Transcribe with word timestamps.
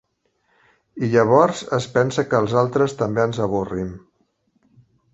I 1.07 1.09
llavors, 1.15 1.61
es 1.79 1.87
pensa 1.99 2.27
que 2.31 2.41
els 2.45 2.57
altres 2.65 2.99
també 3.05 3.27
ens 3.29 3.45
avorrim. 3.49 3.97